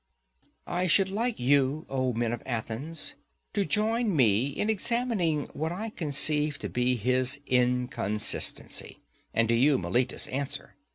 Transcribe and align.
I 0.65 0.87
should 0.87 1.09
like 1.09 1.39
you, 1.39 1.85
O 1.87 2.11
men 2.11 2.33
of 2.33 2.41
Athens, 2.43 3.13
to 3.53 3.63
join 3.63 4.15
me 4.15 4.47
in 4.47 4.67
examining 4.67 5.43
what 5.53 5.71
I 5.71 5.91
conceive 5.91 6.57
to 6.57 6.69
be 6.69 6.95
his 6.95 7.39
inconsistency; 7.45 9.03
and 9.31 9.47
do 9.47 9.53
you, 9.53 9.77
Meletus, 9.77 10.25
answer. 10.29 10.73